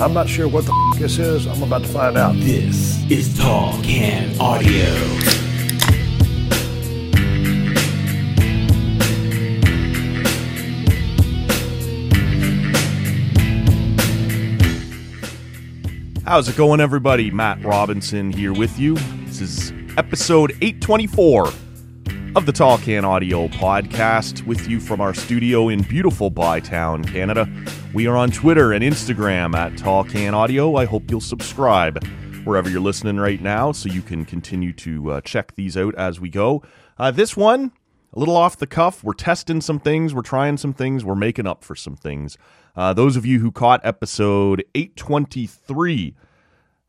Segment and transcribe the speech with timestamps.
[0.00, 1.46] I'm not sure what the f- this is.
[1.46, 2.36] I'm about to find out.
[2.36, 4.84] This is Tall Can Audio.
[16.24, 17.30] How's it going, everybody?
[17.30, 18.94] Matt Robinson here with you.
[19.24, 21.48] This is episode 824
[22.36, 27.48] of the Tall Can Audio podcast with you from our studio in beautiful Bytown, Canada.
[27.94, 30.76] We are on Twitter and Instagram at Tall Can Audio.
[30.76, 32.04] I hope you'll subscribe
[32.44, 36.20] wherever you're listening right now so you can continue to uh, check these out as
[36.20, 36.62] we go.
[36.98, 37.72] Uh, this one,
[38.12, 39.02] a little off the cuff.
[39.02, 42.36] We're testing some things, we're trying some things, we're making up for some things.
[42.76, 46.14] Uh, those of you who caught episode 823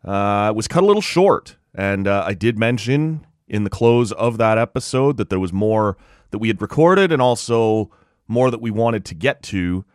[0.04, 1.56] uh, was cut a little short.
[1.74, 5.96] And uh, I did mention in the close of that episode that there was more
[6.32, 7.90] that we had recorded and also
[8.28, 9.86] more that we wanted to get to,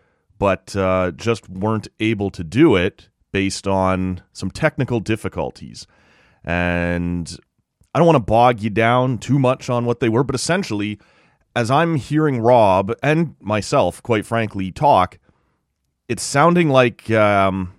[0.45, 5.87] but uh, just weren't able to do it based on some technical difficulties.
[6.45, 7.35] And
[7.95, 11.01] I don't want to bog you down too much on what they were, but essentially,
[11.57, 15.19] as I'm hearing Rob and myself, quite frankly, talk,
[16.11, 17.73] it's sounding like um,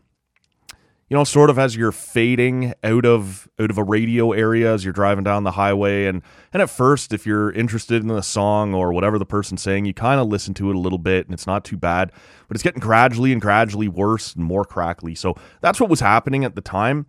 [1.15, 4.83] you know, sort of as you're fading out of out of a radio area as
[4.83, 6.21] you're driving down the highway, and
[6.51, 9.93] and at first, if you're interested in the song or whatever the person's saying, you
[9.93, 12.11] kind of listen to it a little bit, and it's not too bad,
[12.49, 15.15] but it's getting gradually and gradually worse and more crackly.
[15.15, 17.05] So that's what was happening at the time,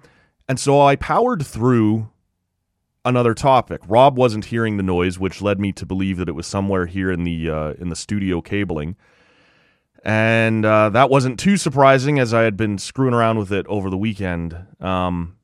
[0.48, 2.08] and so I powered through
[3.04, 3.80] another topic.
[3.88, 7.10] Rob wasn't hearing the noise, which led me to believe that it was somewhere here
[7.10, 8.94] in the uh, in the studio cabling.
[10.06, 13.90] And uh, that wasn't too surprising as I had been screwing around with it over
[13.90, 14.56] the weekend.
[14.80, 15.36] Um,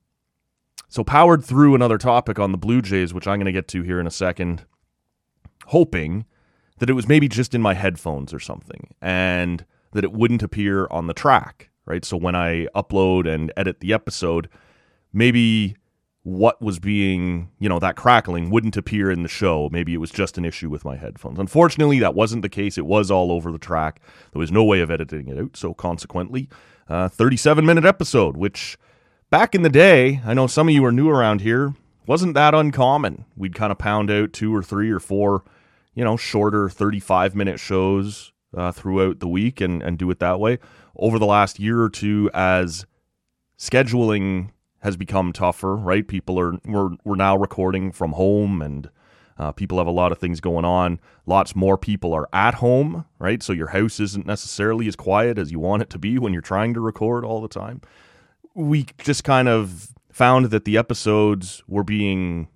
[0.89, 3.83] so, powered through another topic on the Blue Jays, which I'm going to get to
[3.83, 4.65] here in a second,
[5.67, 6.27] hoping
[6.79, 10.87] that it was maybe just in my headphones or something and that it wouldn't appear
[10.93, 12.05] on the track, right?
[12.05, 14.49] So, when I upload and edit the episode,
[15.13, 15.75] maybe
[16.25, 19.69] what was being, you know, that crackling wouldn't appear in the show.
[19.73, 21.39] Maybe it was just an issue with my headphones.
[21.39, 22.79] Unfortunately, that wasn't the case.
[22.79, 24.01] It was all over the track.
[24.33, 25.57] There was no way of editing it out.
[25.57, 26.49] So, consequently,
[26.89, 28.79] uh, 37 minute episode, which
[29.31, 31.75] back in the day, I know some of you are new around here,
[32.07, 33.25] wasn't that uncommon.
[33.37, 35.43] We'd kind of pound out two or three or four,
[35.95, 40.39] you know, shorter 35 minute shows uh, throughout the week and, and do it that
[40.39, 40.59] way.
[40.95, 42.87] Over the last year or two, as
[43.59, 44.51] scheduling
[44.83, 46.07] has become tougher, right?
[46.07, 48.91] People are we're we're now recording from home, and
[49.39, 51.01] uh, people have a lot of things going on.
[51.25, 53.43] Lots more people are at home, right?
[53.43, 56.43] So your house isn't necessarily as quiet as you want it to be when you're
[56.43, 57.81] trying to record all the time.
[58.55, 62.49] We just kind of found that the episodes were being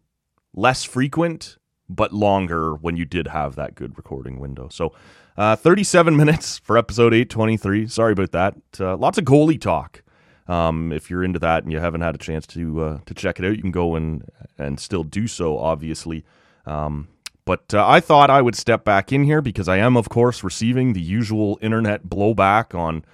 [0.52, 1.56] less frequent
[1.88, 4.68] but longer when you did have that good recording window.
[4.68, 4.92] So,
[5.36, 7.86] uh, 37 minutes for episode 823.
[7.86, 8.56] Sorry about that.
[8.80, 10.02] Uh, lots of goalie talk.
[10.48, 13.38] Um, if you're into that and you haven't had a chance to uh, to check
[13.38, 16.24] it out, you can go and and still do so, obviously.
[16.66, 17.08] Um,
[17.44, 20.42] but uh, I thought I would step back in here because I am, of course,
[20.42, 23.04] receiving the usual internet blowback on,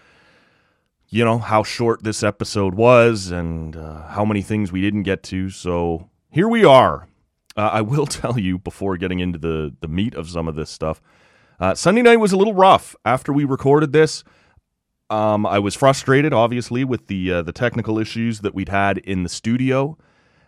[1.08, 5.22] you know, how short this episode was and uh, how many things we didn't get
[5.24, 5.50] to.
[5.50, 7.08] So here we are.
[7.56, 10.70] Uh, I will tell you before getting into the the meat of some of this
[10.70, 11.02] stuff.
[11.60, 14.24] Uh, Sunday night was a little rough after we recorded this.
[15.12, 19.24] Um, I was frustrated, obviously, with the uh, the technical issues that we'd had in
[19.24, 19.98] the studio,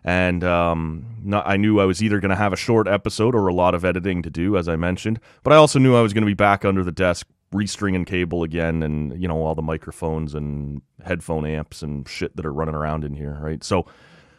[0.02, 3.46] and um, not, I knew I was either going to have a short episode or
[3.46, 5.20] a lot of editing to do, as I mentioned.
[5.43, 8.43] But I also knew I was going to be back under the desk restringing cable
[8.43, 12.75] again, and you know all the microphones and headphone amps and shit that are running
[12.75, 13.62] around in here, right?
[13.62, 13.84] So,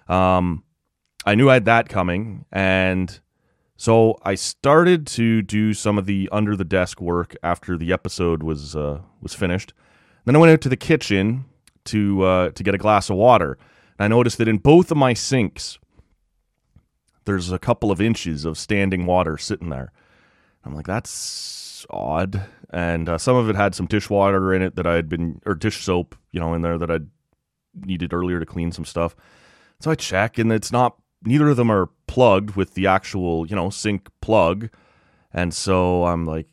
[0.08, 0.64] um,
[1.28, 3.20] I knew I had that coming, and
[3.78, 8.42] so I started to do some of the under the desk work after the episode
[8.42, 9.72] was uh, was finished.
[10.26, 11.46] Then I went out to the kitchen
[11.86, 13.58] to uh, to get a glass of water.
[13.98, 15.80] And I noticed that in both of my sinks,
[17.26, 19.92] there's a couple of inches of standing water sitting there.
[20.64, 22.42] I'm like, that's odd.
[22.72, 25.54] And uh, some of it had some dishwater in it that I had been, or
[25.54, 27.08] dish soap, you know, in there that I'd
[27.76, 29.16] needed earlier to clean some stuff.
[29.80, 30.98] So I check, and it's not.
[31.24, 34.70] Neither of them are plugged with the actual, you know, sink plug.
[35.34, 36.48] And so I'm like,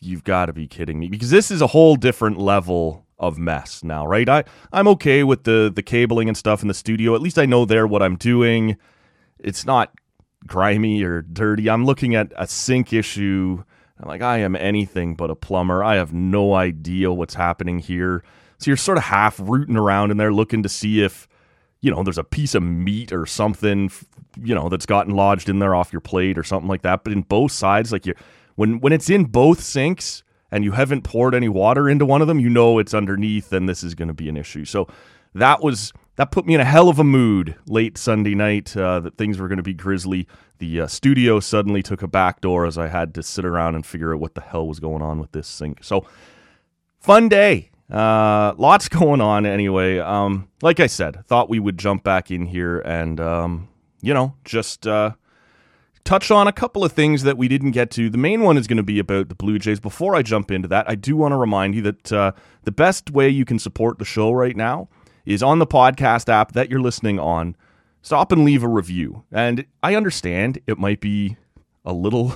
[0.00, 3.82] you've got to be kidding me because this is a whole different level of mess
[3.82, 4.28] now, right?
[4.28, 7.14] I I'm okay with the the cabling and stuff in the studio.
[7.14, 8.76] At least I know there what I'm doing.
[9.38, 9.92] It's not
[10.46, 11.68] grimy or dirty.
[11.68, 13.62] I'm looking at a sink issue.
[14.00, 15.82] I'm like, I am anything but a plumber.
[15.82, 18.22] I have no idea what's happening here.
[18.58, 21.28] So you're sort of half rooting around in there looking to see if,
[21.80, 23.90] you know, there's a piece of meat or something,
[24.40, 27.02] you know, that's gotten lodged in there off your plate or something like that.
[27.04, 28.14] But in both sides, like you
[28.54, 32.28] when when it's in both sinks and you haven't poured any water into one of
[32.28, 34.64] them, you know it's underneath and this is going to be an issue.
[34.64, 34.88] So
[35.34, 38.98] that was that put me in a hell of a mood late Sunday night uh,
[39.00, 40.26] that things were going to be grisly.
[40.58, 43.86] The uh, studio suddenly took a back door as I had to sit around and
[43.86, 45.84] figure out what the hell was going on with this sink.
[45.84, 46.04] So,
[46.98, 47.70] fun day.
[47.88, 49.98] Uh, lots going on anyway.
[50.00, 53.68] Um, like I said, thought we would jump back in here and, um,
[54.02, 55.12] you know, just uh,
[56.08, 58.08] touch on a couple of things that we didn't get to.
[58.08, 59.78] The main one is going to be about the Blue Jays.
[59.78, 62.32] Before I jump into that, I do want to remind you that uh,
[62.62, 64.88] the best way you can support the show right now
[65.26, 67.56] is on the podcast app that you're listening on.
[68.00, 69.24] Stop and leave a review.
[69.30, 71.36] And I understand it might be
[71.84, 72.32] a little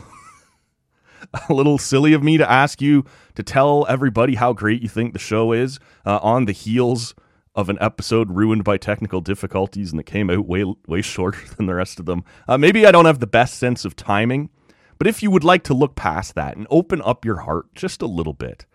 [1.49, 5.15] a little silly of me to ask you to tell everybody how great you think
[5.15, 7.15] the show is uh, on the heels
[7.55, 11.67] of an episode ruined by technical difficulties and it came out way way shorter than
[11.67, 12.25] the rest of them.
[12.49, 14.51] Uh, maybe I don't have the best sense of timing,
[14.99, 18.03] but if you would like to look past that and open up your heart just
[18.03, 18.67] a little bit,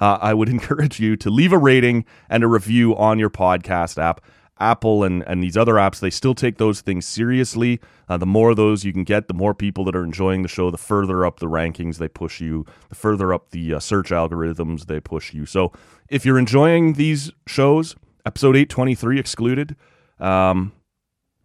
[0.00, 3.98] uh, I would encourage you to leave a rating and a review on your podcast
[3.98, 4.20] app.
[4.60, 7.80] Apple and, and these other apps, they still take those things seriously.
[8.08, 10.48] Uh, the more of those you can get, the more people that are enjoying the
[10.48, 14.10] show, the further up the rankings they push you, the further up the uh, search
[14.10, 15.44] algorithms they push you.
[15.44, 15.72] So
[16.08, 19.76] if you're enjoying these shows, episode 823 excluded,
[20.18, 20.72] um,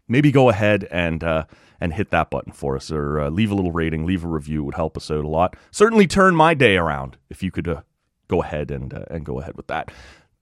[0.08, 1.46] maybe go ahead and uh,
[1.80, 4.64] and hit that button for us or uh, leave a little rating, leave a review.
[4.64, 5.56] Would help us out a lot.
[5.72, 7.82] Certainly turn my day around if you could uh,
[8.28, 9.92] go ahead and uh, and go ahead with that.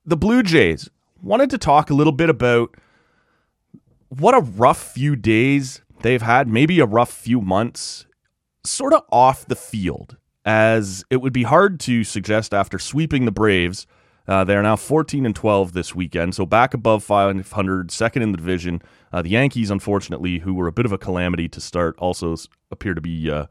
[0.06, 0.90] The Blue Jays
[1.22, 2.76] wanted to talk a little bit about
[4.10, 8.06] what a rough few days they've had, maybe a rough few months,
[8.64, 13.32] sort of off the field, as it would be hard to suggest after sweeping the
[13.32, 13.88] Braves.
[14.28, 18.32] Uh, they are now 14 and 12 this weekend, so back above 500, second in
[18.32, 18.82] the division.
[19.12, 22.36] Uh, the Yankees, unfortunately, who were a bit of a calamity to start, also
[22.70, 23.46] appear to be uh,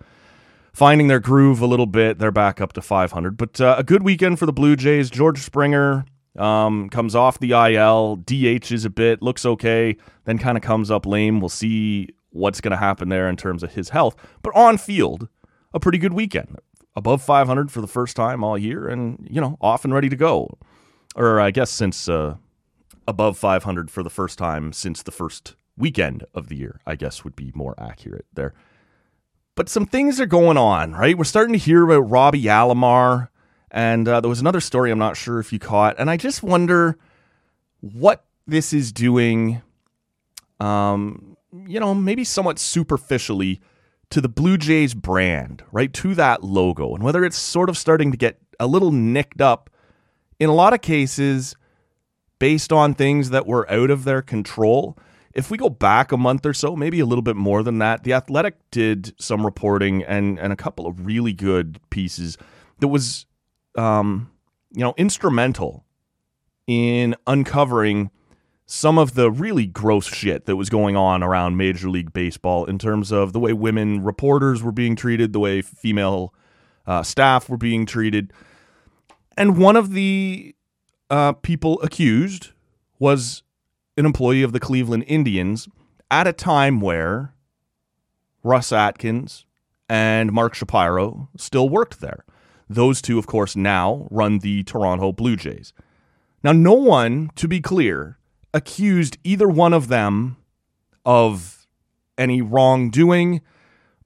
[0.74, 2.18] finding their groove a little bit.
[2.18, 3.38] They're back up to 500.
[3.38, 5.08] But uh, a good weekend for the Blue Jays.
[5.08, 6.04] George Springer
[6.38, 11.06] um, comes off the IL, DHs a bit, looks okay, then kind of comes up
[11.06, 11.40] lame.
[11.40, 14.16] We'll see what's going to happen there in terms of his health.
[14.42, 15.28] But on field,
[15.72, 16.58] a pretty good weekend.
[16.96, 20.16] Above 500 for the first time all year and, you know, off and ready to
[20.16, 20.58] go.
[21.14, 22.36] Or I guess since uh,
[23.06, 27.22] above 500 for the first time since the first weekend of the year, I guess
[27.22, 28.54] would be more accurate there.
[29.54, 31.16] But some things are going on, right?
[31.16, 33.28] We're starting to hear about Robbie Alomar.
[33.70, 35.96] And uh, there was another story I'm not sure if you caught.
[35.98, 36.98] And I just wonder
[37.80, 39.62] what this is doing,
[40.60, 41.36] um,
[41.66, 43.60] you know, maybe somewhat superficially
[44.10, 45.92] to the Blue Jays brand, right?
[45.94, 46.94] To that logo.
[46.94, 49.70] And whether it's sort of starting to get a little nicked up
[50.38, 51.54] in a lot of cases
[52.38, 54.96] based on things that were out of their control
[55.36, 58.04] if we go back a month or so, maybe a little bit more than that,
[58.04, 62.38] The Athletic did some reporting and and a couple of really good pieces
[62.80, 63.26] that was,
[63.76, 64.30] um,
[64.72, 65.84] you know, instrumental
[66.66, 68.10] in uncovering
[68.66, 72.78] some of the really gross shit that was going on around Major League Baseball in
[72.78, 76.34] terms of the way women reporters were being treated, the way female
[76.84, 78.32] uh, staff were being treated.
[79.36, 80.54] And one of the
[81.10, 82.50] uh, people accused
[82.98, 83.44] was
[83.96, 85.68] an employee of the Cleveland Indians
[86.10, 87.34] at a time where
[88.42, 89.46] Ross Atkins
[89.88, 92.24] and Mark Shapiro still worked there.
[92.68, 95.72] Those two, of course, now run the Toronto Blue Jays.
[96.42, 98.18] Now, no one, to be clear,
[98.56, 100.36] accused either one of them
[101.04, 101.66] of
[102.16, 103.42] any wrongdoing,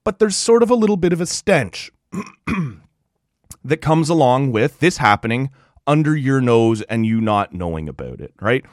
[0.03, 1.91] but there's sort of a little bit of a stench
[3.63, 5.49] that comes along with this happening
[5.87, 8.65] under your nose and you not knowing about it, right?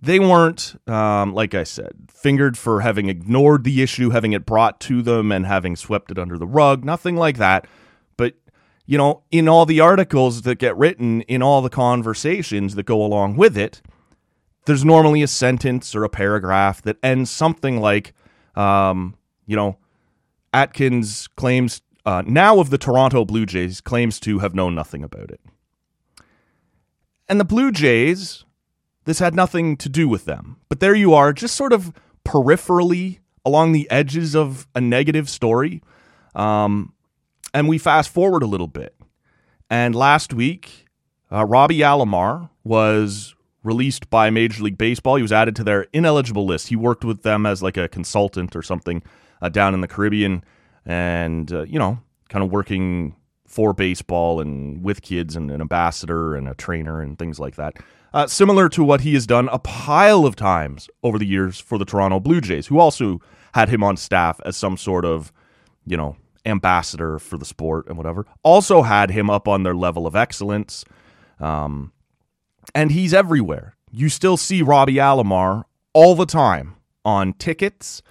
[0.00, 4.80] they weren't, um, like I said, fingered for having ignored the issue, having it brought
[4.80, 6.84] to them, and having swept it under the rug.
[6.84, 7.66] Nothing like that.
[8.16, 8.34] But,
[8.86, 13.04] you know, in all the articles that get written, in all the conversations that go
[13.04, 13.82] along with it,
[14.68, 18.12] there's normally a sentence or a paragraph that ends something like,
[18.54, 19.78] um, you know,
[20.52, 25.30] Atkins claims, uh, now of the Toronto Blue Jays, claims to have known nothing about
[25.30, 25.40] it.
[27.30, 28.44] And the Blue Jays,
[29.04, 30.58] this had nothing to do with them.
[30.68, 31.90] But there you are, just sort of
[32.26, 35.82] peripherally along the edges of a negative story.
[36.34, 36.92] Um,
[37.54, 38.94] and we fast forward a little bit.
[39.70, 40.84] And last week,
[41.32, 45.16] uh, Robbie Alomar was released by Major League Baseball.
[45.16, 46.68] He was added to their ineligible list.
[46.68, 49.02] He worked with them as like a consultant or something
[49.42, 50.44] uh, down in the Caribbean
[50.86, 53.14] and, uh, you know, kind of working
[53.46, 57.74] for baseball and with kids and an ambassador and a trainer and things like that.
[58.14, 61.76] Uh, similar to what he has done a pile of times over the years for
[61.78, 63.20] the Toronto Blue Jays, who also
[63.54, 65.32] had him on staff as some sort of,
[65.86, 68.26] you know, ambassador for the sport and whatever.
[68.42, 70.84] Also had him up on their level of excellence.
[71.40, 71.92] Um,
[72.74, 73.76] and he's everywhere.
[73.90, 78.02] You still see Robbie Alomar all the time on tickets,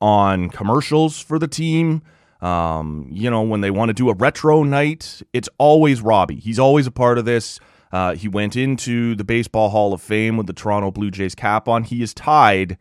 [0.00, 2.02] on commercials for the team.
[2.40, 6.40] Um, you know, when they want to do a retro night, it's always Robbie.
[6.40, 7.60] He's always a part of this.
[7.92, 11.68] Uh, he went into the Baseball Hall of Fame with the Toronto Blue Jays cap
[11.68, 11.84] on.
[11.84, 12.78] He is tied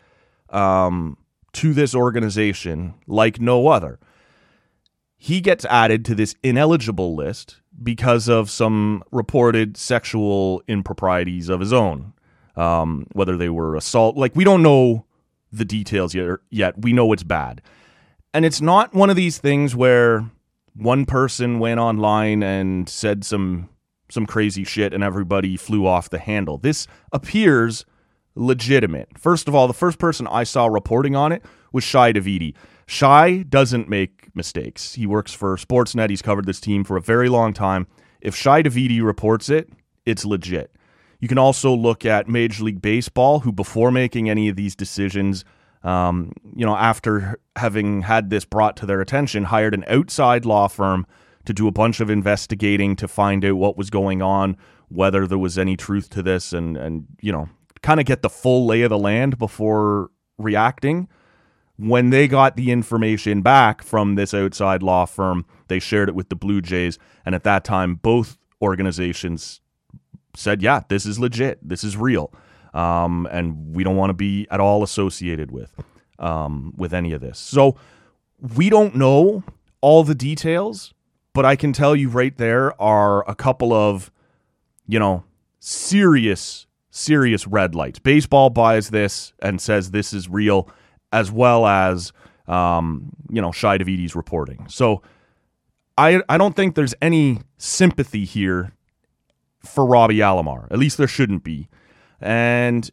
[0.49, 1.17] um,
[1.53, 3.99] to this organization like no other.
[5.21, 11.73] He gets added to this ineligible list because of some reported sexual improprieties of his
[11.73, 12.13] own,
[12.55, 14.15] um, whether they were assault.
[14.15, 15.05] Like, we don't know
[15.51, 16.81] the details yet, yet.
[16.81, 17.61] We know it's bad.
[18.33, 20.29] And it's not one of these things where
[20.73, 23.69] one person went online and said some
[24.11, 26.57] some crazy shit and everybody flew off the handle.
[26.57, 27.85] This appears
[28.33, 29.09] legitimate.
[29.19, 32.55] First of all, the first person I saw reporting on it was Shi Davidi.
[32.87, 34.95] Shi doesn't make mistakes.
[34.95, 36.09] He works for Sportsnet.
[36.09, 37.87] He's covered this team for a very long time.
[38.21, 39.69] If Shi Davidi reports it,
[40.05, 40.71] it's legit.
[41.19, 45.43] You can also look at Major League Baseball, who before making any of these decisions
[45.83, 50.67] um, you know, after having had this brought to their attention, hired an outside law
[50.67, 51.07] firm
[51.45, 54.57] to do a bunch of investigating to find out what was going on,
[54.89, 57.49] whether there was any truth to this, and and you know,
[57.81, 61.07] kind of get the full lay of the land before reacting.
[61.79, 66.29] When they got the information back from this outside law firm, they shared it with
[66.29, 69.61] the Blue Jays, and at that time, both organizations
[70.35, 71.59] said, "Yeah, this is legit.
[71.67, 72.33] This is real."
[72.73, 75.73] um, and we don't want to be at all associated with
[76.19, 77.39] um, with any of this.
[77.39, 77.77] So
[78.55, 79.43] we don't know
[79.81, 80.93] all the details,
[81.33, 84.11] but I can tell you right there are a couple of
[84.87, 85.23] you know
[85.59, 87.99] serious serious red lights.
[87.99, 90.69] Baseball buys this and says this is real,
[91.11, 92.11] as well as
[92.47, 94.65] um, you know Shi Davidi's reporting.
[94.69, 95.01] So
[95.97, 98.73] I I don't think there's any sympathy here
[99.63, 100.67] for Robbie Alomar.
[100.71, 101.67] At least there shouldn't be.
[102.21, 102.89] And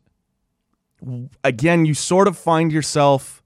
[1.44, 3.42] again, you sort of find yourself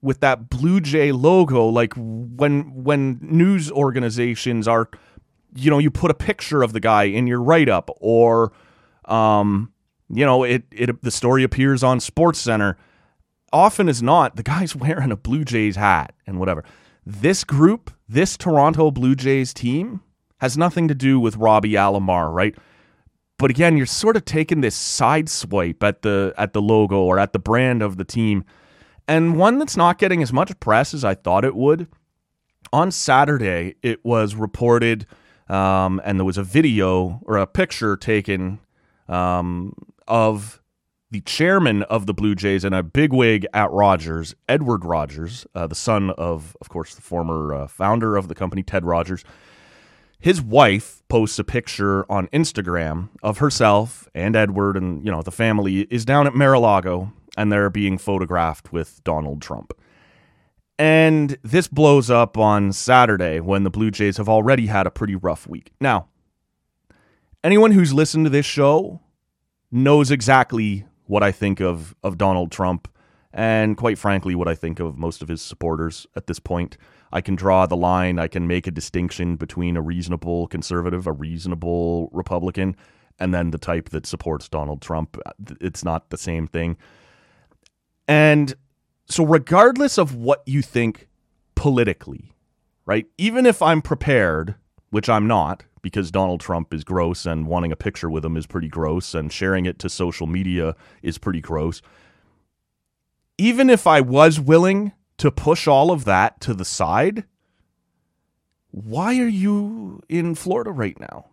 [0.00, 4.88] with that Blue Jay logo, like when when news organizations are,
[5.54, 8.52] you know, you put a picture of the guy in your write up, or,
[9.06, 9.72] um,
[10.08, 12.76] you know, it it the story appears on Sports Center.
[13.52, 16.64] Often as not, the guy's wearing a Blue Jays hat and whatever.
[17.04, 20.02] This group, this Toronto Blue Jays team,
[20.40, 22.54] has nothing to do with Robbie Alomar, right?
[23.38, 27.18] But again, you're sort of taking this side swipe at the at the logo or
[27.18, 28.44] at the brand of the team,
[29.06, 31.86] and one that's not getting as much press as I thought it would.
[32.72, 35.06] On Saturday, it was reported,
[35.48, 38.58] um, and there was a video or a picture taken
[39.08, 39.72] um,
[40.06, 40.60] of
[41.10, 45.74] the chairman of the Blue Jays and a bigwig at Rogers, Edward Rogers, uh, the
[45.74, 49.24] son of, of course, the former uh, founder of the company, Ted Rogers
[50.18, 55.30] his wife posts a picture on Instagram of herself and Edward and you know the
[55.30, 59.72] family is down at Mar-a-Lago and they're being photographed with Donald Trump.
[60.76, 65.16] And this blows up on Saturday when the Blue Jays have already had a pretty
[65.16, 65.72] rough week.
[65.80, 66.08] Now,
[67.42, 69.00] anyone who's listened to this show
[69.70, 72.88] knows exactly what I think of of Donald Trump
[73.32, 76.78] and quite frankly what I think of most of his supporters at this point.
[77.12, 78.18] I can draw the line.
[78.18, 82.76] I can make a distinction between a reasonable conservative, a reasonable Republican,
[83.18, 85.18] and then the type that supports Donald Trump.
[85.60, 86.76] It's not the same thing.
[88.06, 88.54] And
[89.06, 91.08] so, regardless of what you think
[91.54, 92.32] politically,
[92.84, 94.54] right, even if I'm prepared,
[94.90, 98.46] which I'm not, because Donald Trump is gross and wanting a picture with him is
[98.46, 101.82] pretty gross and sharing it to social media is pretty gross.
[103.36, 107.24] Even if I was willing to push all of that to the side,
[108.70, 111.26] why are you in Florida right now?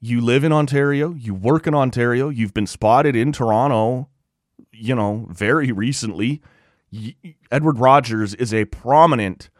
[0.00, 4.08] You live in Ontario, you work in Ontario, you've been spotted in Toronto,
[4.70, 6.40] you know, very recently.
[7.50, 9.50] Edward Rogers is a prominent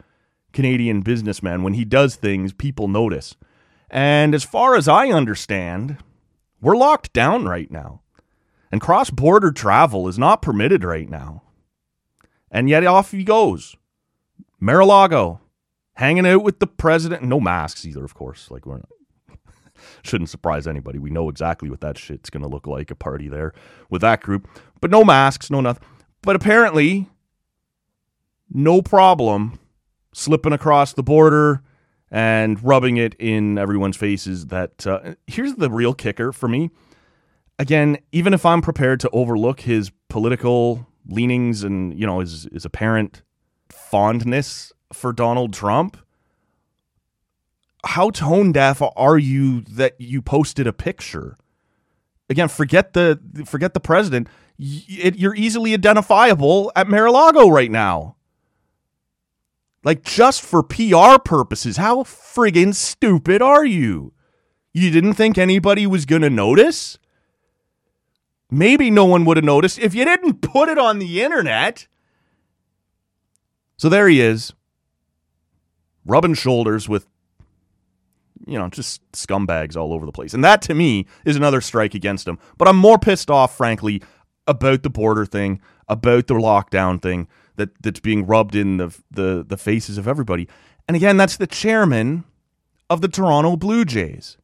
[0.52, 1.62] Canadian businessman.
[1.62, 3.36] When he does things, people notice.
[3.90, 5.98] And as far as I understand,
[6.60, 8.02] we're locked down right now.
[8.70, 11.42] And cross border travel is not permitted right now.
[12.50, 13.76] And yet off he goes.
[14.60, 15.40] Mar-a-Lago,
[15.94, 17.22] hanging out with the president.
[17.22, 18.50] No masks either, of course.
[18.50, 18.88] Like, we're not.
[20.02, 20.98] Shouldn't surprise anybody.
[20.98, 23.54] We know exactly what that shit's going to look like a party there
[23.88, 24.48] with that group.
[24.80, 25.86] But no masks, no nothing.
[26.22, 27.08] But apparently,
[28.50, 29.58] no problem
[30.12, 31.62] slipping across the border
[32.10, 34.46] and rubbing it in everyone's faces.
[34.46, 36.70] That uh, here's the real kicker for me.
[37.58, 42.64] Again, even if I'm prepared to overlook his political leanings and you know his his
[42.64, 43.22] apparent
[43.70, 45.96] fondness for Donald Trump,
[47.84, 51.36] how tone deaf are you that you posted a picture?
[52.30, 54.28] Again, forget the forget the president.
[54.58, 58.16] You're easily identifiable at Mar-a-Lago right now.
[59.84, 64.12] Like, just for PR purposes, how friggin' stupid are you?
[64.72, 66.98] You didn't think anybody was to notice?
[68.50, 71.86] Maybe no one would have noticed if you didn't put it on the internet.
[73.76, 74.52] So there he is,
[76.04, 77.06] rubbing shoulders with,
[78.46, 80.34] you know, just scumbags all over the place.
[80.34, 82.38] And that to me is another strike against him.
[82.56, 84.02] But I'm more pissed off, frankly,
[84.46, 87.28] about the border thing, about the lockdown thing,
[87.58, 90.48] that that's being rubbed in the the the faces of everybody.
[90.88, 92.24] And again, that's the chairman
[92.88, 94.38] of the Toronto Blue Jays.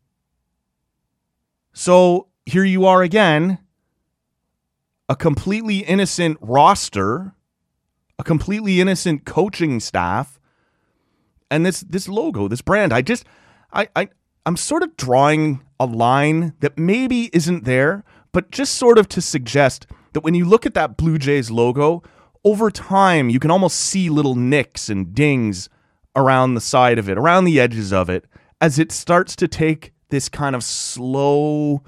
[1.72, 3.58] So here you are again,
[5.08, 7.34] a completely innocent roster,
[8.18, 10.38] a completely innocent coaching staff,
[11.50, 12.92] and this this logo, this brand.
[12.92, 13.24] I just
[13.72, 14.08] I I
[14.46, 19.20] I'm sort of drawing a line that maybe isn't there, but just sort of to
[19.20, 22.02] suggest that when you look at that Blue Jays logo,
[22.44, 25.68] over time, you can almost see little nicks and dings
[26.14, 28.26] around the side of it, around the edges of it,
[28.60, 31.82] as it starts to take this kind of slow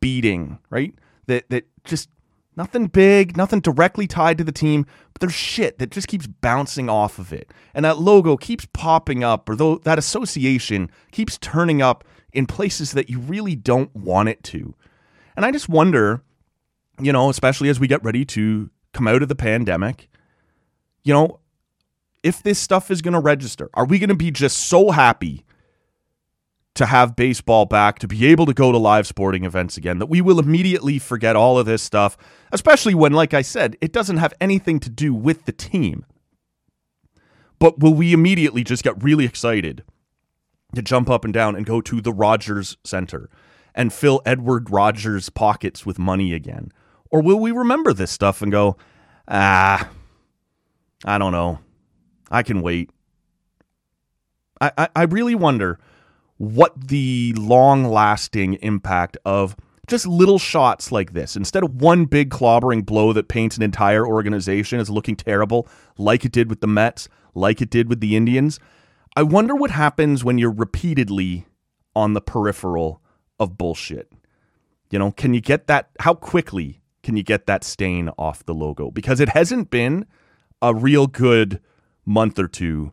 [0.00, 0.94] beating, right?
[1.26, 2.08] That that just
[2.56, 6.88] nothing big, nothing directly tied to the team, but there's shit that just keeps bouncing
[6.88, 7.52] off of it.
[7.74, 12.92] And that logo keeps popping up, or though that association keeps turning up in places
[12.92, 14.74] that you really don't want it to.
[15.36, 16.22] And I just wonder,
[17.00, 20.08] you know, especially as we get ready to come out of the pandemic,
[21.04, 21.38] you know,
[22.22, 25.44] if this stuff is going to register, are we going to be just so happy
[26.74, 30.06] to have baseball back, to be able to go to live sporting events again, that
[30.06, 32.16] we will immediately forget all of this stuff,
[32.52, 36.04] especially when, like I said, it doesn't have anything to do with the team.
[37.58, 39.84] But will we immediately just get really excited
[40.74, 43.30] to jump up and down and go to the Rogers Center
[43.74, 46.72] and fill Edward Rogers' pockets with money again?
[47.16, 48.76] Or will we remember this stuff and go,
[49.26, 49.88] ah,
[51.02, 51.60] I don't know.
[52.30, 52.90] I can wait.
[54.60, 55.78] I, I, I really wonder
[56.36, 62.28] what the long lasting impact of just little shots like this, instead of one big
[62.28, 66.66] clobbering blow that paints an entire organization as looking terrible, like it did with the
[66.66, 68.60] Mets, like it did with the Indians.
[69.16, 71.46] I wonder what happens when you're repeatedly
[71.94, 73.00] on the peripheral
[73.40, 74.12] of bullshit.
[74.90, 75.88] You know, can you get that?
[76.00, 78.90] How quickly can you get that stain off the logo?
[78.90, 80.06] Because it hasn't been
[80.60, 81.60] a real good
[82.04, 82.90] month or two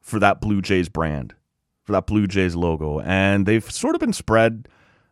[0.00, 1.36] for that Blue Jays brand,
[1.84, 2.98] for that Blue Jays logo.
[2.98, 4.66] And they've sort of been spread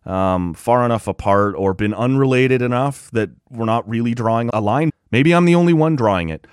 [0.04, 4.90] um, far enough apart or been unrelated enough that we're not really drawing a line.
[5.12, 6.48] Maybe I'm the only one drawing it.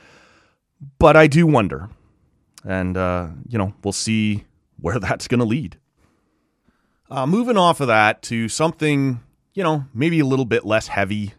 [0.99, 1.89] But I do wonder.
[2.63, 4.43] And, uh, you know, we'll see
[4.79, 5.79] where that's going to lead.
[7.09, 9.21] Uh, moving off of that to something,
[9.55, 11.33] you know, maybe a little bit less heavy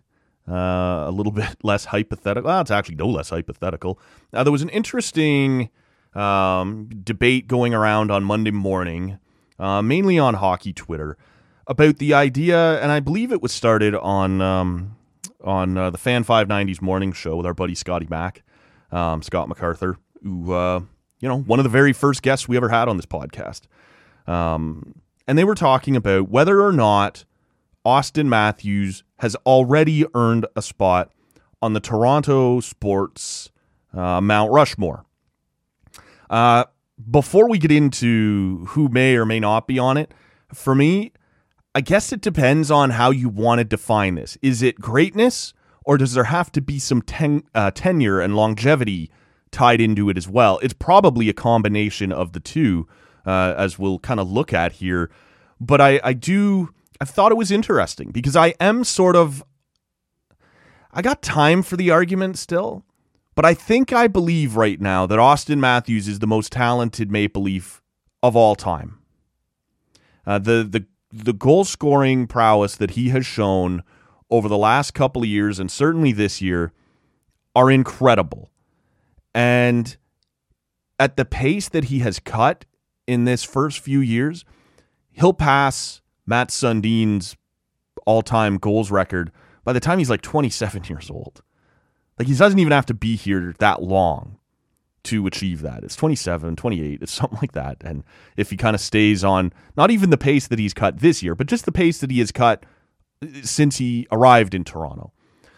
[0.48, 2.48] uh, a little bit less hypothetical.
[2.48, 3.98] Well, it's actually no less hypothetical.
[4.32, 5.70] Uh, there was an interesting
[6.14, 9.18] um, debate going around on Monday morning,
[9.58, 11.16] uh, mainly on hockey Twitter,
[11.66, 14.96] about the idea, and I believe it was started on um,
[15.42, 18.42] on uh, the Fan 590's morning show with our buddy Scotty Mack,
[18.92, 20.80] um, Scott MacArthur, who uh,
[21.20, 23.62] you know one of the very first guests we ever had on this podcast,
[24.26, 24.94] um,
[25.26, 27.24] and they were talking about whether or not
[27.84, 31.10] Auston Matthews has already earned a spot
[31.62, 33.50] on the Toronto Sports
[33.94, 35.06] uh, Mount Rushmore.
[36.28, 36.64] Uh,
[37.10, 40.12] before we get into who may or may not be on it,
[40.54, 41.12] For me,
[41.74, 44.38] I guess it depends on how you want to define this.
[44.40, 45.52] Is it greatness,
[45.84, 49.10] or does there have to be some ten, uh, tenure and longevity
[49.50, 50.58] tied into it as well?
[50.62, 52.86] It's probably a combination of the two,
[53.26, 55.10] uh, as we'll kind of look at here.
[55.60, 59.44] But I, I do, I thought it was interesting because I am sort of,
[60.92, 62.84] I got time for the argument still,
[63.34, 67.42] but I think I believe right now that Auston Matthews is the most talented Maple
[67.42, 67.82] Leaf
[68.22, 68.98] of all time.
[70.26, 73.82] Uh, the the the goal scoring prowess that he has shown
[74.30, 76.72] over the last couple of years and certainly this year
[77.54, 78.50] are incredible.
[79.34, 79.96] And
[80.98, 82.64] at the pace that he has cut
[83.06, 84.44] in this first few years,
[85.12, 87.36] he'll pass Mats Sundin's
[88.06, 89.30] all-time goals record
[89.64, 91.42] by the time he's like 27 years old.
[92.18, 94.38] Like he doesn't even have to be here that long
[95.04, 95.84] to achieve that.
[95.84, 97.78] It's 27, 28, it's something like that.
[97.84, 98.04] And
[98.36, 101.34] if he kind of stays on not even the pace that he's cut this year,
[101.34, 102.64] but just the pace that he has cut
[103.22, 105.12] uh, since he arrived in Toronto.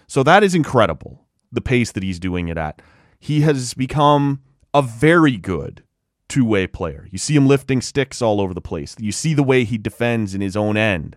[0.09, 2.81] So that is incredible, the pace that he's doing it at.
[3.18, 5.83] He has become a very good
[6.29, 7.09] two-way player.
[7.11, 8.97] You see him lifting sticks all over the place.
[8.99, 11.17] You see the way he defends in his own end.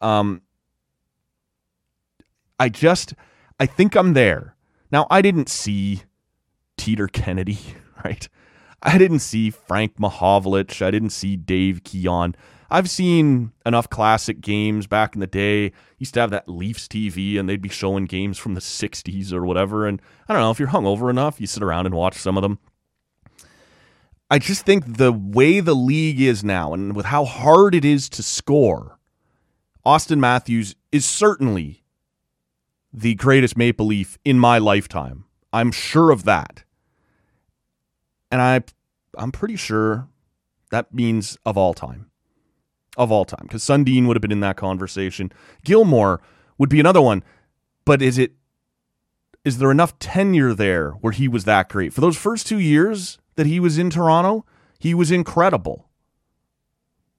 [0.00, 0.42] Um
[2.58, 3.14] I just
[3.58, 4.56] I think I'm there.
[4.90, 6.02] Now, I didn't see
[6.76, 7.58] Teeder Kennedy,
[8.04, 8.28] right?
[8.82, 10.82] I didn't see Frank Mahovlich.
[10.82, 12.34] I didn't see Dave Keon.
[12.70, 15.72] I've seen enough classic games back in the day.
[15.98, 19.44] Used to have that Leafs TV and they'd be showing games from the 60s or
[19.44, 19.86] whatever.
[19.86, 22.42] And I don't know, if you're hungover enough, you sit around and watch some of
[22.42, 22.58] them.
[24.32, 28.08] I just think the way the league is now and with how hard it is
[28.08, 28.98] to score,
[29.84, 31.84] Auston Matthews is certainly
[32.94, 35.26] the greatest Maple Leaf in my lifetime.
[35.52, 36.64] I'm sure of that.
[38.30, 38.62] And I
[39.18, 40.08] I'm pretty sure
[40.70, 42.10] that means of all time.
[42.96, 43.42] Of all time.
[43.42, 45.30] Because Sundin would have been in that conversation.
[45.62, 46.22] Gilmour
[46.56, 47.22] would be another one.
[47.84, 48.32] But is it
[49.44, 51.92] is there enough tenure there where he was that great?
[51.92, 54.44] For those first two years that he was in Toronto,
[54.78, 55.88] he was incredible.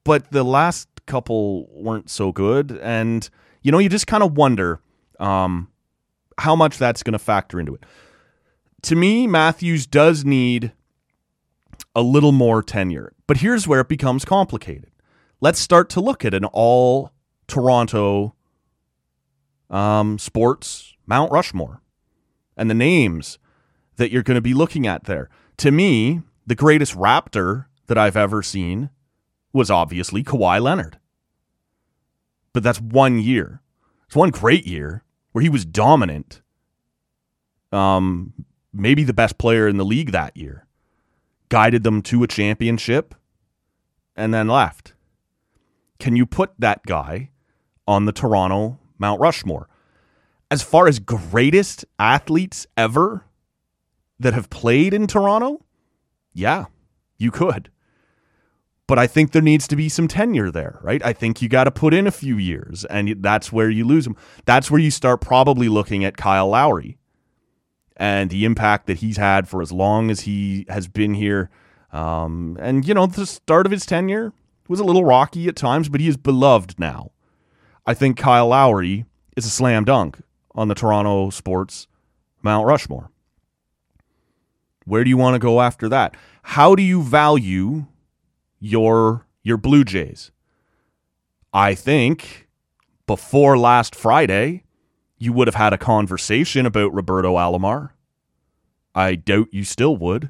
[0.03, 2.79] But the last couple weren't so good.
[2.81, 3.29] And,
[3.61, 4.81] you know, you just kind of wonder
[5.19, 5.69] um,
[6.37, 7.85] how much that's going to factor into it.
[8.83, 10.73] To me, Matthews does need
[11.95, 14.91] a little more tenure, but here's where it becomes complicated.
[15.39, 17.11] Let's start to look at an all
[17.47, 18.35] Toronto
[19.69, 21.81] um, sports Mount Rushmore
[22.57, 23.39] and the names
[23.97, 25.29] that you're going to be looking at there.
[25.57, 28.89] To me, the greatest Raptor that I've ever seen
[29.51, 30.99] was obviously Kawhi Leonard.
[32.53, 33.61] But that's one year.
[34.05, 36.41] It's one great year where he was dominant.
[37.71, 38.33] Um,
[38.71, 40.67] maybe the best player in the league that year.
[41.49, 43.15] Guided them to a championship
[44.15, 44.93] and then left.
[45.99, 47.29] Can you put that guy
[47.87, 49.69] on the Toronto Mount Rushmore?
[50.51, 53.25] As far as greatest athletes ever
[54.19, 55.65] that have played in Toronto,
[56.33, 56.65] yeah,
[57.17, 57.69] you could
[58.87, 61.03] but I think there needs to be some tenure there, right?
[61.05, 64.03] I think you got to put in a few years, and that's where you lose
[64.03, 64.15] them.
[64.45, 66.97] That's where you start probably looking at Kyle Lowry
[67.95, 71.49] and the impact that he's had for as long as he has been here.
[71.91, 74.33] Um, and, you know, the start of his tenure
[74.67, 77.11] was a little rocky at times, but he is beloved now.
[77.85, 79.05] I think Kyle Lowry
[79.37, 80.19] is a slam dunk
[80.55, 81.87] on the Toronto sports
[82.41, 83.09] Mount Rushmore.
[84.85, 86.15] Where do you want to go after that?
[86.43, 87.85] How do you value
[88.63, 90.31] your your Blue Jays.
[91.53, 92.47] I think
[93.05, 94.63] before last Friday,
[95.17, 97.91] you would have had a conversation about Roberto Alomar.
[98.95, 100.29] I doubt you still would.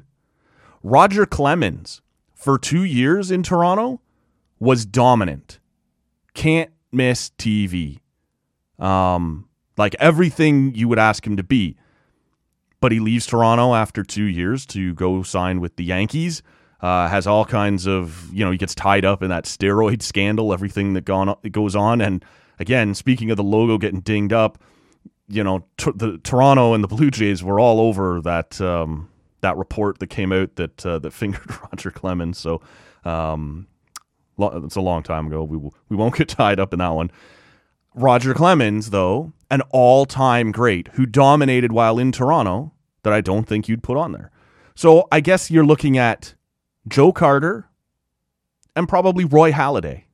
[0.82, 2.02] Roger Clemens,
[2.34, 4.00] for two years in Toronto,
[4.58, 5.60] was dominant.
[6.34, 8.00] Can't miss TV.
[8.78, 11.76] Um, like everything you would ask him to be.
[12.80, 16.42] But he leaves Toronto after two years to go sign with the Yankees
[16.84, 20.52] uh, has all kinds of you know he gets tied up in that steroid scandal,
[20.52, 22.22] everything that gone goes on, and
[22.58, 24.58] again, speaking of the logo getting dinged up,
[25.26, 29.08] you know t- the Toronto and the Blue Jays were all over that um,
[29.40, 32.36] that report that came out that uh, that fingered Roger Clemens.
[32.36, 32.60] So
[33.06, 33.66] um,
[34.36, 35.42] lo- it's a long time ago.
[35.42, 37.10] We we won't get tied up in that one.
[37.94, 43.68] Roger Clemens, though, an all-time great who dominated while in Toronto, that I don't think
[43.68, 44.30] you'd put on there.
[44.74, 46.34] So I guess you're looking at
[46.88, 47.68] Joe Carter,
[48.76, 50.04] and probably Roy Halladay.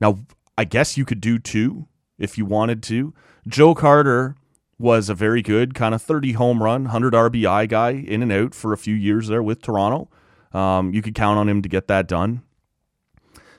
[0.00, 0.20] Now,
[0.56, 1.86] I guess you could do two
[2.18, 3.14] if you wanted to.
[3.46, 4.36] Joe Carter
[4.78, 8.54] was a very good kind of 30 home run, 100 RBI guy in and out
[8.54, 10.08] for a few years there with Toronto.
[10.52, 12.42] Um, you could count on him to get that done.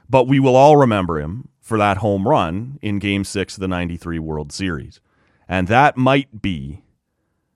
[0.10, 3.68] But we will all remember him for that home run in Game 6 of the
[3.68, 5.00] 93 World Series.
[5.48, 6.82] And that might be,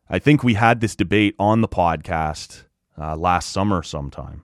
[0.08, 2.65] I think we had this debate on the podcast
[2.97, 4.43] uh, last summer sometime,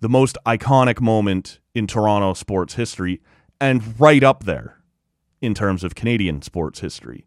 [0.00, 3.22] the most iconic moment in Toronto sports history
[3.58, 4.76] and right up there
[5.40, 7.26] in terms of Canadian sports history.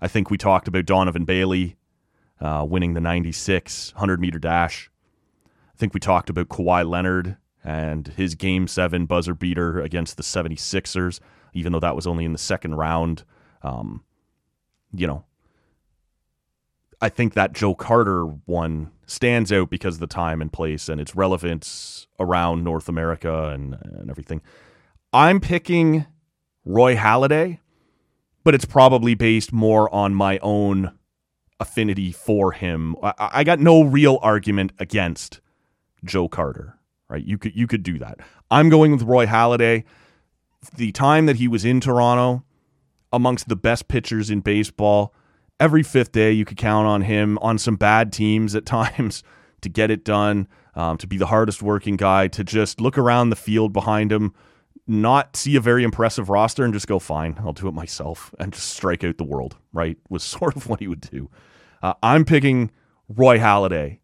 [0.00, 1.76] I think we talked about Donovan Bailey
[2.40, 4.90] uh, winning the 96 100 meter dash.
[5.72, 10.22] I think we talked about Kawhi Leonard and his game seven buzzer beater against the
[10.22, 11.20] 76ers,
[11.54, 13.24] even though that was only in the second round.
[13.62, 14.02] Um,
[14.92, 15.24] you know,
[17.00, 21.00] I think that Joe Carter one stands out because of the time and place and
[21.00, 24.40] its relevance around North America and, and everything.
[25.12, 26.06] I'm picking
[26.64, 27.58] Roy Halladay,
[28.44, 30.92] but it's probably based more on my own
[31.60, 32.96] affinity for him.
[33.02, 35.40] I, I got no real argument against
[36.04, 36.78] Joe Carter
[37.12, 37.24] right?
[37.24, 38.20] You could you could do that.
[38.50, 39.84] I'm going with Roy Halladay.
[40.76, 42.42] The time that he was in Toronto,
[43.12, 45.14] amongst the best pitchers in baseball,
[45.60, 49.22] every fifth day you could count on him on some bad teams at times
[49.60, 53.28] to get it done, um, to be the hardest working guy, to just look around
[53.28, 54.32] the field behind him,
[54.86, 58.54] not see a very impressive roster and just go, fine, I'll do it myself and
[58.54, 59.98] just strike out the world, right?
[60.08, 61.28] Was sort of what he would do.
[61.82, 62.70] Uh, I'm picking
[63.06, 63.98] Roy Halladay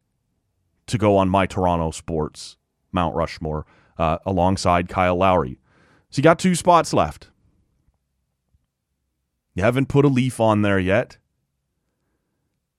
[0.88, 2.58] to go on my Toronto sports
[2.92, 3.66] Mount Rushmore
[3.98, 5.58] uh, alongside Kyle Lowry.
[6.10, 7.30] So you got two spots left.
[9.54, 11.18] You haven't put a leaf on there yet.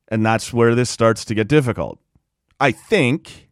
[0.07, 1.99] And that's where this starts to get difficult.
[2.59, 3.49] I think,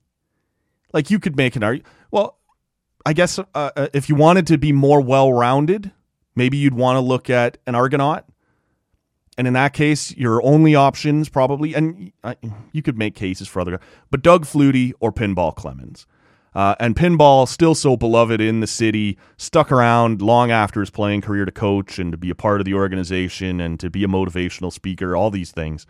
[0.93, 1.93] like, you could make an argument.
[2.09, 2.39] Well,
[3.05, 5.91] I guess uh, uh, if you wanted to be more well rounded,
[6.35, 8.25] maybe you'd want to look at an Argonaut.
[9.37, 12.11] And in that case, your only options probably, and
[12.71, 16.07] you could make cases for other, guys, but Doug Flutie or Pinball Clemons.
[16.55, 21.21] Uh, and pinball, still so beloved in the city, stuck around long after his playing
[21.21, 24.07] career to coach and to be a part of the organization and to be a
[24.07, 25.85] motivational speaker, all these things.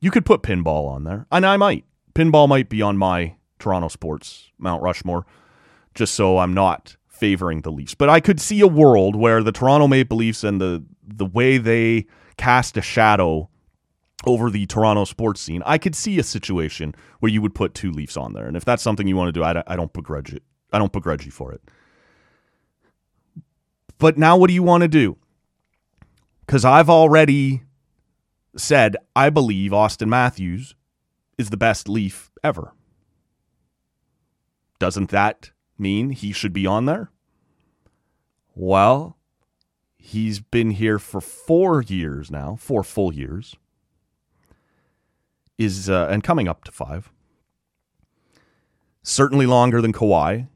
[0.00, 1.84] You could put pinball on there, and I might.
[2.14, 5.24] Pinball might be on my Toronto sports Mount Rushmore,
[5.94, 7.94] just so I'm not favoring the Leafs.
[7.94, 11.58] But I could see a world where the Toronto Maple Leafs and the the way
[11.58, 13.48] they cast a shadow
[14.24, 17.90] over the Toronto sports scene, I could see a situation where you would put two
[17.90, 18.46] Leafs on there.
[18.46, 20.42] And if that's something you want to do, I, I don't begrudge it.
[20.72, 21.62] I don't begrudge you for it.
[23.98, 25.16] But now what do you want to do?
[26.46, 27.62] Because I've already
[28.56, 30.74] said I believe Auston Matthews
[31.38, 32.74] is the best Leaf ever.
[34.78, 37.10] Doesn't that mean he should be on there?
[38.54, 39.16] Well,
[39.96, 43.56] he's been here for four years now, four full years
[45.64, 47.10] is uh, and coming up to five.
[49.02, 50.48] Certainly longer than Kawhi,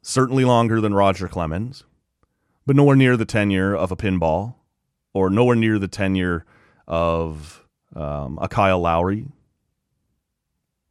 [0.00, 1.84] certainly longer than Roger Clemens,
[2.66, 4.54] but nowhere near the tenure of a pinball,
[5.12, 6.46] or nowhere near the tenure
[6.86, 9.26] of um, a Kyle Lowry,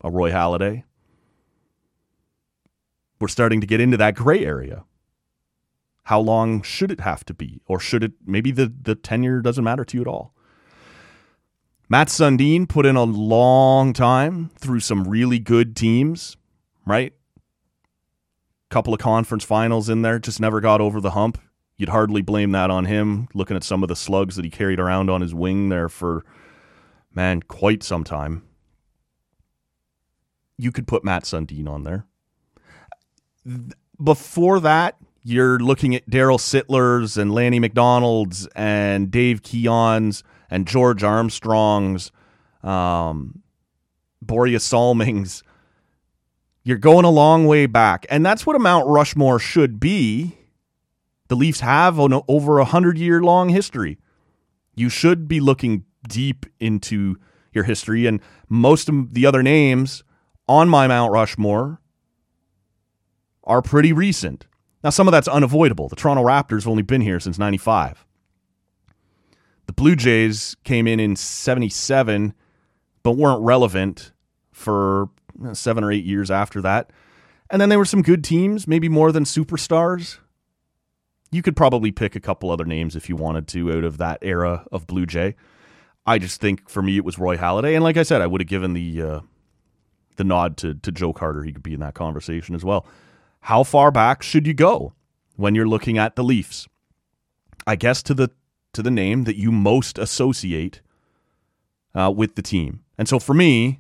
[0.03, 0.83] a Roy Halladay.
[3.19, 4.83] We're starting to get into that gray area.
[6.05, 7.61] How long should it have to be?
[7.67, 10.33] Or should it maybe the, the tenure doesn't matter to you at all?
[11.91, 16.37] Mats Sundin put in a long time through some really good teams,
[16.85, 17.11] right?
[18.69, 21.37] Couple of conference finals in there, just never got over the hump.
[21.75, 24.79] You'd hardly blame that on him, looking at some of the slugs that he carried
[24.79, 26.23] around on his wing there for,
[27.13, 28.43] man, quite some time.
[30.57, 32.05] You could put Mats Sundin on there.
[34.01, 41.01] Before that, you're looking at Daryl Sittler's and Lanny McDonald's and Dave Keon's and George
[41.01, 42.11] Armstrong's,
[42.61, 43.41] um,
[44.23, 45.41] Borje Salming's.
[46.63, 48.05] You're going a long way back.
[48.09, 50.37] And that's what a Mount Rushmore should be.
[51.29, 53.97] The Leafs have an over a hundred year long history.
[54.75, 57.15] You should be looking deep into
[57.53, 58.05] your history.
[58.05, 60.03] And most of the other names
[60.47, 61.81] on my Mount Rushmore
[63.43, 64.45] are pretty recent.
[64.83, 65.87] Now, some of that's unavoidable.
[65.87, 68.05] The Toronto Raptors have only been here since 95.
[69.67, 72.33] The Blue Jays came in in 77,
[73.03, 74.11] but weren't relevant
[74.51, 75.09] for
[75.53, 76.91] seven or eight years after that.
[77.49, 80.19] And then there were some good teams, maybe more than superstars.
[81.31, 84.19] You could probably pick a couple other names if you wanted to out of that
[84.21, 85.35] era of Blue Jay.
[86.05, 88.41] I just think for me it was Roy Halladay, and like I said, I would
[88.41, 89.19] have given the uh,
[90.15, 91.43] the nod to to Joe Carter.
[91.43, 92.85] He could be in that conversation as well.
[93.41, 94.93] How far back should you go
[95.35, 96.67] when you're looking at the Leafs?
[97.67, 98.31] I guess to the
[98.73, 100.81] to the name that you most associate
[101.93, 102.81] uh, with the team.
[102.97, 103.79] And so for me,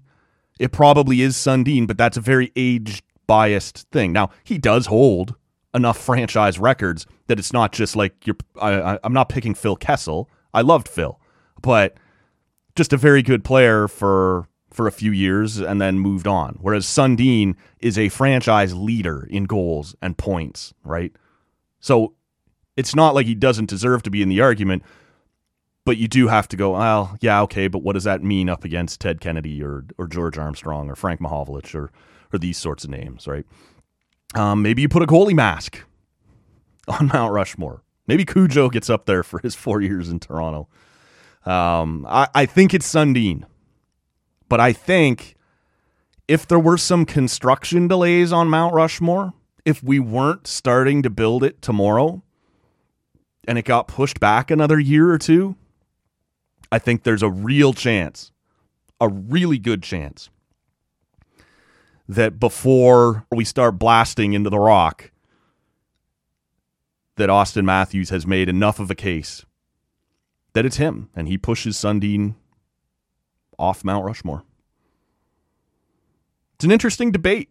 [0.59, 4.11] it probably is Sundin, but that's a very age biased thing.
[4.11, 5.35] Now, he does hold
[5.73, 8.37] enough franchise records that it's not just like you're.
[8.61, 10.29] I, I'm not picking Phil Kessel.
[10.53, 11.19] I loved Phil,
[11.61, 11.95] but
[12.75, 16.57] just a very good player for for a few years and then moved on.
[16.61, 21.11] Whereas Sundin is a franchise leader in goals and points, right?
[21.79, 22.13] So
[22.77, 24.83] it's not like he doesn't deserve to be in the argument,
[25.85, 28.63] but you do have to go, well, yeah, okay, but what does that mean up
[28.63, 31.91] against Ted Kennedy or or George Armstrong or Frank Mahovlich or
[32.33, 33.45] or these sorts of names, right?
[34.35, 35.83] Um, maybe you put a goalie mask
[36.87, 37.83] on Mount Rushmore.
[38.07, 40.67] Maybe Cujo gets up there for his four years in Toronto.
[41.45, 43.45] Um, I, I think it's Sundin.
[44.47, 45.35] But I think
[46.27, 51.43] if there were some construction delays on Mount Rushmore, if we weren't starting to build
[51.43, 52.21] it tomorrow
[53.47, 55.55] and it got pushed back another year or two,
[56.71, 58.31] I think there's a real chance,
[58.99, 60.29] a really good chance,
[62.07, 65.11] that before we start blasting into the rock,
[67.15, 69.45] that Auston Matthews has made enough of a case
[70.53, 72.35] that it's him and he pushes Sundin
[73.57, 74.43] off Mount Rushmore.
[76.55, 77.49] It's an interesting debate.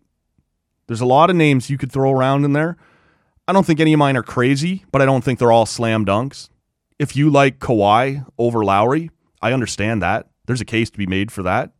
[0.87, 2.77] There's a lot of names you could throw around in there.
[3.51, 6.07] I don't think any of mine are crazy, but I don't think they're all slam
[6.07, 6.51] dunks.
[7.01, 9.11] If you like Kawhi over Lowry,
[9.43, 10.29] I understand that.
[10.47, 11.73] There's a case to be made for that.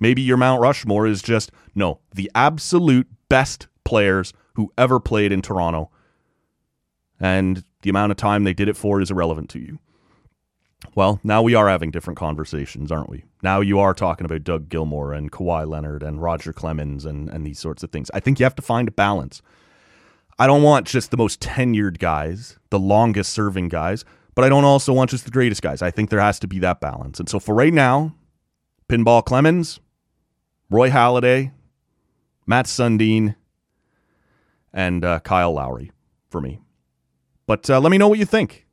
[0.00, 5.42] Maybe your Mount Rushmore is just no, the absolute best players who ever played in
[5.42, 5.90] Toronto.
[7.20, 9.78] And the amount of time they did it for is irrelevant to you.
[10.94, 13.24] Well, now we are having different conversations, aren't we?
[13.42, 17.46] Now you are talking about Doug Gilmour and Kawhi Leonard and Roger Clemens and, and
[17.46, 18.10] these sorts of things.
[18.14, 19.42] I think you have to find a balance.
[20.38, 24.64] I don't want just the most tenured guys, the longest serving guys, but I don't
[24.64, 25.80] also want just the greatest guys.
[25.80, 27.18] I think there has to be that balance.
[27.18, 28.14] And so for right now,
[28.88, 29.80] Pinball Clemons,
[30.68, 31.52] Roy Halladay,
[32.46, 33.34] Mats Sundin,
[34.72, 35.90] and uh, Kyle Lowry
[36.28, 36.60] for me.
[37.46, 38.66] But uh, let me know what you think.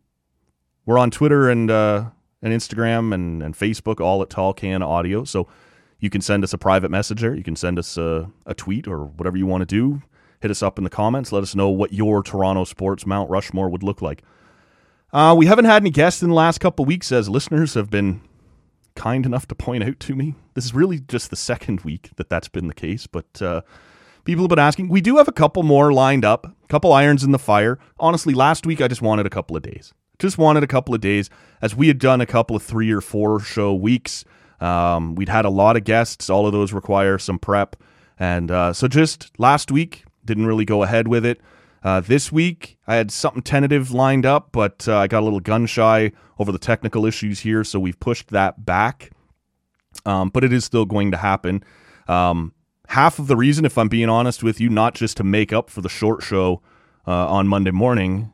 [0.86, 2.10] We're on Twitter and uh,
[2.42, 5.24] and Instagram and, and Facebook, all at Tall Can Audio.
[5.24, 5.48] So
[6.00, 7.34] you can send us a private message there.
[7.34, 10.02] You can send us a, a tweet or whatever you want to do.
[10.44, 11.32] Hit us up in the comments.
[11.32, 14.22] Let us know what your Toronto sports Mount Rushmore would look like.
[15.12, 18.22] Uh, we haven't had any guests in the last couple weeks, as listeners have been
[18.96, 20.36] kind enough to point out to me.
[20.54, 23.62] This is really just the second week that that's been the case, but uh,
[24.24, 24.90] people have been asking.
[24.90, 27.80] We do have a couple more lined up, a couple irons in the fire.
[28.00, 31.02] Honestly, last week I just wanted a couple of days just wanted a couple of
[31.02, 31.30] days
[31.62, 34.26] as we had done a couple of three or four show weeks.
[34.60, 36.30] Um, we'd had a lot of guests.
[36.30, 37.76] All of those require some prep.
[38.18, 41.42] And uh, so just last week, didn't really go ahead with it.
[41.84, 45.42] Uh, this week, I had something tentative lined up, but uh, I got a little
[45.42, 49.12] gun shy over the technical issues here, so we've pushed that back.
[50.06, 51.64] Um, but it is still going to happen.
[52.08, 52.54] Um,
[52.88, 55.70] half of the reason, if I'm being honest with you, not just to make up
[55.70, 56.62] for the short show
[57.06, 58.32] uh, on Monday morning,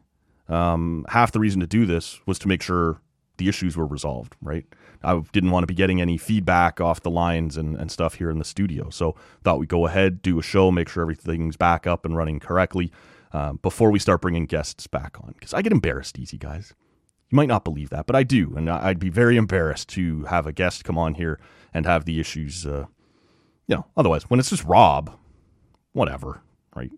[0.47, 3.01] um, half the reason to do this was to make sure
[3.37, 4.65] the issues were resolved, right?
[5.03, 8.29] I didn't want to be getting any feedback off the lines and, and stuff here
[8.29, 8.89] in the studio.
[8.89, 12.39] So thought we'd go ahead, do a show, make sure everything's back up and running
[12.39, 12.91] correctly
[13.31, 15.33] um, before we start bringing guests back on.
[15.33, 16.73] Because I get embarrassed easy, guys.
[17.29, 18.53] You might not believe that, but I do.
[18.57, 21.39] And I'd be very embarrassed to have a guest come on here
[21.73, 22.85] and have the issues, uh,
[23.67, 25.15] you know, otherwise, when it's just Rob,
[25.93, 26.41] whatever,
[26.75, 26.91] right?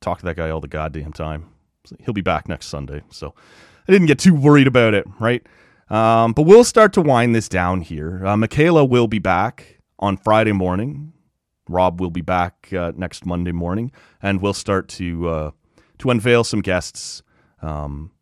[0.00, 1.50] Talk to that guy all the goddamn time.
[2.00, 3.02] He'll be back next Sunday.
[3.10, 3.34] So
[3.86, 5.46] I didn't get too worried about it, right?
[5.88, 8.24] Um, but we'll start to wind this down here.
[8.26, 11.12] Uh, Michaela will be back on Friday morning.
[11.68, 15.50] Rob will be back uh, next Monday morning, and we'll start to uh,
[15.98, 17.22] to unveil some guests
[17.62, 18.12] um,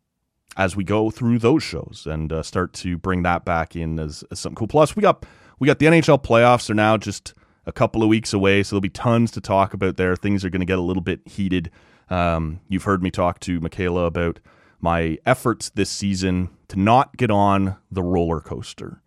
[0.57, 4.23] as we go through those shows and uh, start to bring that back in as,
[4.31, 4.67] as something cool.
[4.67, 5.25] Plus, we got
[5.59, 7.33] we got the NHL playoffs are now just
[7.65, 10.15] a couple of weeks away, so there'll be tons to talk about there.
[10.15, 11.71] Things are going to get a little bit heated
[12.09, 14.39] um, you've heard me talk to Michaela about
[14.79, 19.01] my efforts this season to not get on the roller coaster,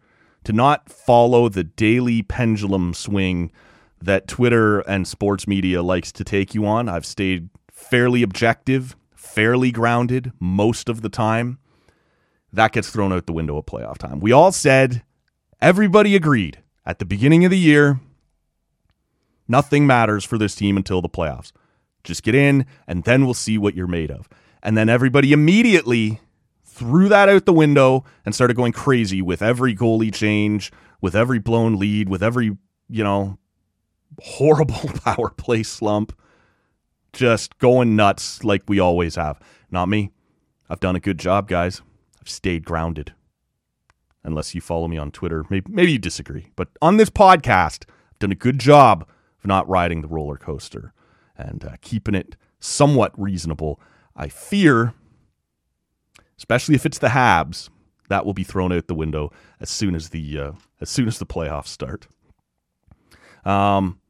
[0.45, 3.53] to not follow the daily pendulum swing
[4.01, 6.89] that Twitter and sports media likes to take you on.
[6.89, 11.59] I've stayed fairly objective, fairly grounded most of the time.
[12.53, 14.21] That gets thrown out the window at playoff time.
[14.21, 15.03] We all said,
[15.61, 18.01] everybody agreed at the beginning of the year,
[19.47, 21.53] nothing matters for this team until the playoffs.
[22.05, 24.29] Just get in, and then we'll see what you're made of.
[24.63, 26.21] And then everybody immediately
[26.65, 31.39] threw that out the window and started going crazy with every goalie change, with every
[31.39, 32.57] blown lead, with every,
[32.89, 33.39] you know,
[34.21, 36.17] horrible power play slump.
[37.13, 39.41] Just going nuts like we always have.
[39.71, 40.13] Not me.
[40.69, 41.81] I've done a good job, guys.
[42.21, 43.15] I've stayed grounded.
[44.23, 45.45] Unless you follow me on Twitter.
[45.49, 46.53] Maybe, maybe you disagree.
[46.55, 49.09] But on this podcast, I've done a good job
[49.41, 50.93] of not riding the roller coaster
[51.37, 53.81] and uh, keeping it somewhat reasonable.
[54.19, 54.93] I fear,
[56.37, 57.71] especially if it's the Habs,
[58.09, 61.19] that will be thrown out the window as soon as the uh, as soon as
[61.19, 62.09] the playoffs start.
[63.45, 64.01] Um,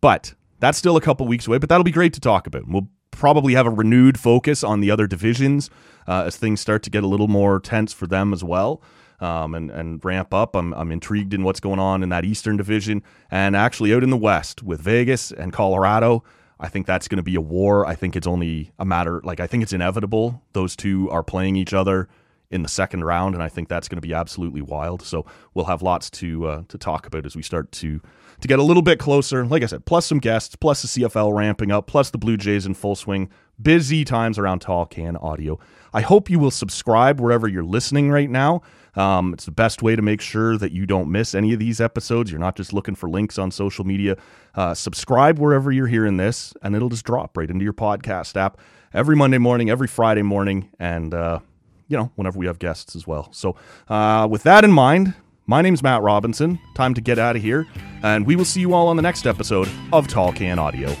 [0.00, 1.58] but that's still a couple weeks away.
[1.58, 2.68] But that'll be great to talk about.
[2.68, 5.68] We'll probably have a renewed focus on the other divisions
[6.06, 8.82] uh, as things start to get a little more tense for them as well.
[9.18, 10.54] Um, and, and ramp up.
[10.54, 14.10] I'm, I'm intrigued in what's going on in that Eastern division and actually out in
[14.10, 16.22] the West with Vegas and Colorado.
[16.58, 17.86] I think that's going to be a war.
[17.86, 20.42] I think it's only a matter, like, I think it's inevitable.
[20.52, 22.08] Those two are playing each other
[22.50, 25.02] in the second round, and I think that's going to be absolutely wild.
[25.02, 28.00] So we'll have lots to uh, to talk about as we start to
[28.40, 29.44] to get a little bit closer.
[29.44, 32.66] Like I said, plus some guests, plus the CFL ramping up, plus the Blue Jays
[32.66, 33.30] in full swing.
[33.60, 35.58] Busy times around Tall Can Audio.
[35.94, 38.62] I hope you will subscribe wherever you're listening right now.
[38.96, 41.80] Um, it's the best way to make sure that you don't miss any of these
[41.80, 42.30] episodes.
[42.30, 44.16] You're not just looking for links on social media.
[44.54, 48.58] Uh, subscribe wherever you're hearing this, and it'll just drop right into your podcast app
[48.94, 51.40] every Monday morning, every Friday morning, and uh,
[51.88, 53.28] you know whenever we have guests as well.
[53.32, 53.56] So,
[53.88, 55.14] uh, with that in mind,
[55.46, 56.58] my name's Matt Robinson.
[56.74, 57.66] Time to get out of here,
[58.02, 60.94] and we will see you all on the next episode of Tall Can Audio.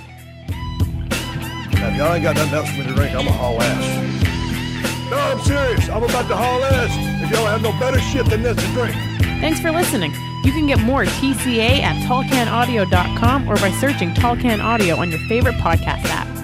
[1.72, 5.10] Now, y'all ain't got nothing else for me to drink, I'm gonna haul ass.
[5.10, 5.75] No, I'm serious.
[5.88, 6.90] I'm about to haul ass
[7.22, 8.94] if y'all have no better shit than this to drink.
[9.40, 10.12] Thanks for listening.
[10.44, 15.20] You can get more TCA at tallcanaudio.com or by searching Tall Can Audio on your
[15.20, 16.35] favorite podcast app.